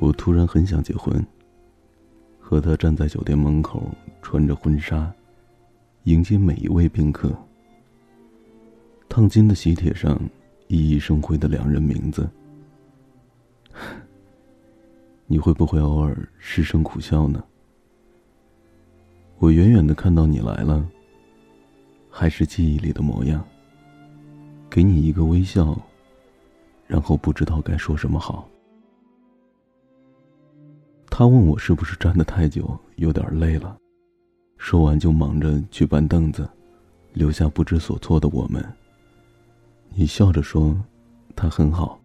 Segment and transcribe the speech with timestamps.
[0.00, 1.24] 我突然很想结婚，
[2.38, 3.82] 和他站在酒店门口，
[4.22, 5.12] 穿着婚纱，
[6.04, 7.36] 迎接每一位宾客。
[9.08, 10.16] 烫金的喜帖上，
[10.68, 12.28] 熠熠生辉的两人名字。
[15.26, 17.42] 你会不会偶尔失声苦笑呢？
[19.38, 20.88] 我远远的看到你来了，
[22.08, 23.44] 还是记忆里的模样。
[24.70, 25.76] 给你一个微笑，
[26.86, 28.48] 然后不知道该说什么好。
[31.18, 33.76] 他问我是不是站得太久，有点累了。
[34.56, 36.48] 说完就忙着去搬凳子，
[37.12, 38.64] 留下不知所措的我们。
[39.96, 40.80] 你笑着说
[41.34, 42.00] ：“他很好。”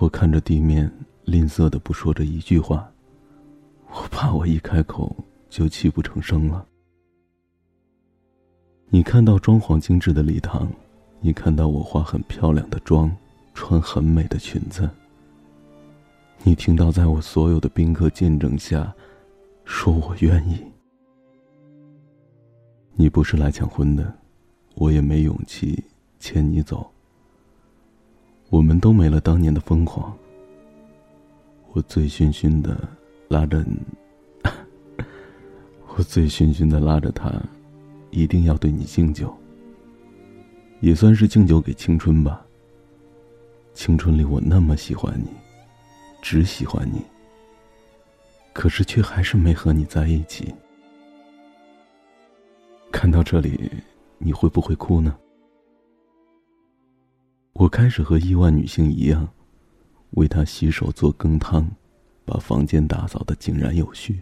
[0.00, 0.90] 我看着地面，
[1.24, 2.90] 吝啬的不说这一句话。
[3.86, 5.14] 我怕我一开口
[5.48, 6.66] 就泣不成声了。
[8.88, 10.68] 你看到装潢精致的礼堂，
[11.20, 13.16] 你看到我化很漂亮的妆，
[13.54, 14.90] 穿很美的裙子。
[16.46, 18.94] 你听到，在我所有的宾客见证下，
[19.64, 20.62] 说我愿意。
[22.92, 24.12] 你不是来抢婚的，
[24.74, 25.82] 我也没勇气
[26.20, 26.86] 牵你走。
[28.50, 30.14] 我们都没了当年的疯狂。
[31.72, 32.78] 我醉醺醺的
[33.26, 33.80] 拉着你，
[35.96, 37.32] 我醉醺醺的拉着他，
[38.10, 39.34] 一定要对你敬酒。
[40.80, 42.44] 也算是敬酒给青春吧。
[43.72, 45.28] 青春里我那么喜欢你。
[46.24, 47.02] 只喜欢你，
[48.54, 50.54] 可是却还是没和你在一起。
[52.90, 53.70] 看到这里，
[54.16, 55.14] 你会不会哭呢？
[57.52, 59.28] 我开始和亿万女性一样，
[60.12, 61.70] 为他洗手做羹汤，
[62.24, 64.18] 把房间打扫的井然有序。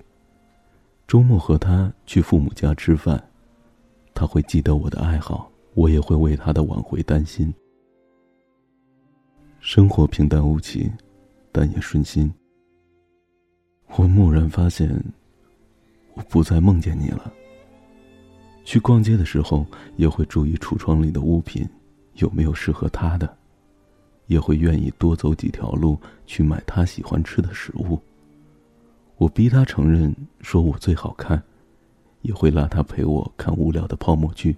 [1.07, 3.31] 周末和他去父母家吃饭，
[4.13, 7.55] 他会记得我的爱好，我也会为他的挽回担心。
[9.61, 10.91] 生活平淡无奇。
[11.53, 12.33] 但也顺心。
[13.97, 14.91] 我蓦然发现，
[16.15, 17.33] 我不再梦见你了。
[18.65, 21.69] 去逛街的时候，也会注意橱窗里的物品
[22.15, 23.37] 有没有适合他的，
[24.27, 28.01] 也会愿意多走几条路去买他喜欢吃的食物。
[29.19, 31.41] 我逼他承认，说我最好看，
[32.23, 34.57] 也会拉他陪我看无聊的泡沫剧。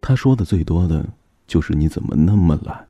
[0.00, 1.06] 他说的最多的
[1.46, 2.87] 就是你怎么那么懒。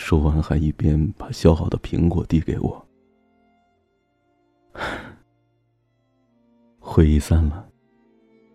[0.00, 2.84] 说完，还一边把削好的苹果递给我。
[6.78, 7.68] 回忆散了，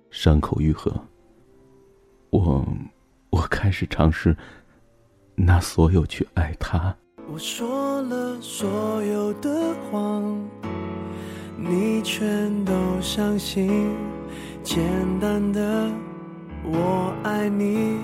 [0.10, 0.92] 伤口愈合。
[2.32, 2.66] 我，
[3.30, 4.36] 我开始尝试
[5.36, 6.94] 拿所有去爱他。
[7.32, 10.50] 我说了所有的谎，
[11.58, 13.96] 你全都相信。
[14.64, 14.84] 简
[15.20, 15.90] 单的，
[16.64, 18.00] 我爱你。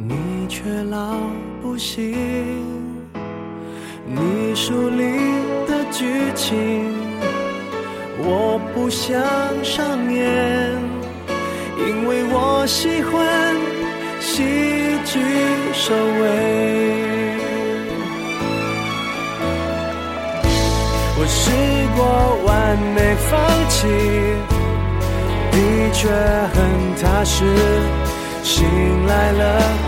[0.00, 1.16] 你却老
[1.60, 2.14] 不信，
[4.06, 5.02] 你书里
[5.66, 6.94] 的剧情
[8.20, 9.20] 我不想
[9.64, 10.72] 上演，
[11.78, 13.56] 因为我喜欢
[14.20, 14.44] 喜
[15.04, 15.18] 剧
[15.72, 16.22] 收尾。
[21.20, 21.50] 我试
[21.96, 22.00] 过
[22.46, 23.28] 完美放
[23.68, 23.88] 弃，
[25.50, 25.56] 的
[25.92, 26.08] 确
[26.54, 26.56] 很
[27.02, 27.44] 踏实，
[28.44, 28.64] 醒
[29.06, 29.87] 来了。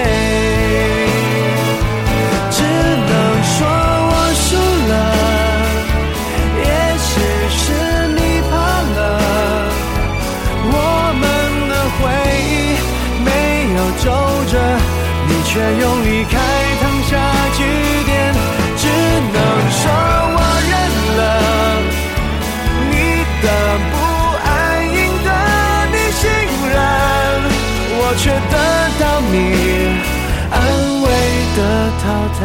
[32.03, 32.07] 淘
[32.39, 32.41] 汰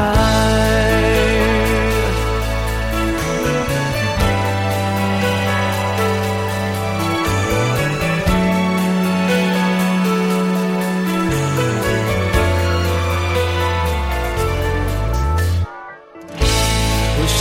[17.18, 17.38] 我试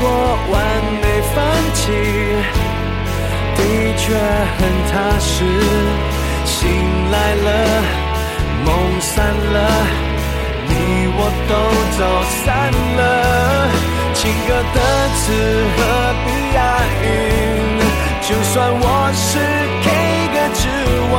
[0.00, 0.04] 过
[0.52, 0.54] 完
[1.00, 1.36] 美放
[1.72, 1.82] 弃
[3.56, 3.60] 的
[3.96, 4.02] 确
[4.58, 4.60] 很
[4.92, 5.32] 踏实
[6.44, 6.52] 醒
[7.10, 7.48] 来了
[8.66, 10.13] 梦散了。
[10.68, 10.72] 你
[11.16, 11.18] 我
[11.48, 11.52] 都
[11.98, 12.00] 走
[12.42, 12.44] 散
[12.96, 13.00] 了。
[14.14, 14.78] 情歌的
[15.16, 15.22] 词
[15.76, 15.78] 何
[16.24, 16.58] 必押
[17.02, 17.04] 韵？
[18.26, 19.38] 就算我是
[19.82, 19.86] K
[20.32, 20.62] 歌之
[21.12, 21.14] 王，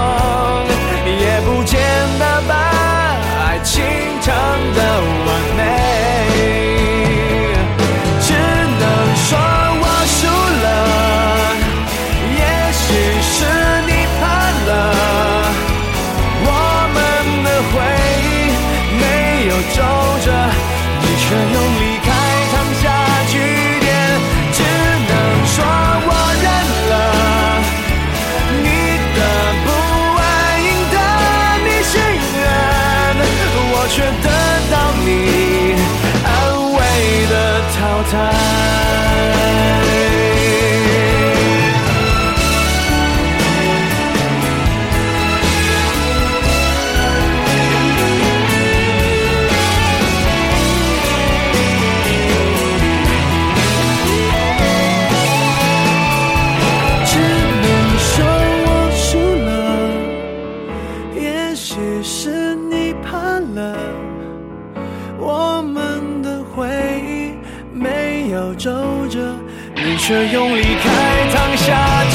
[70.07, 72.05] 却用离开烫下